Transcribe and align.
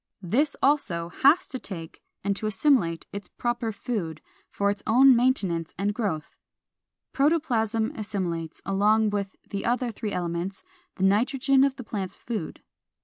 This 0.23 0.55
also 0.63 1.09
has 1.09 1.47
to 1.49 1.59
take 1.59 2.01
and 2.23 2.35
to 2.35 2.47
assimilate 2.47 3.05
its 3.13 3.27
proper 3.27 3.71
food, 3.71 4.19
for 4.49 4.71
its 4.71 4.81
own 4.87 5.15
maintenance 5.15 5.75
and 5.77 5.93
growth. 5.93 6.39
Protoplasm 7.13 7.91
assimilates, 7.95 8.63
along 8.65 9.11
with 9.11 9.35
the 9.51 9.63
other 9.63 9.91
three 9.91 10.11
elements, 10.11 10.63
the 10.95 11.03
nitrogen 11.03 11.63
of 11.63 11.75
the 11.75 11.83
plant's 11.83 12.17
food. 12.17 12.63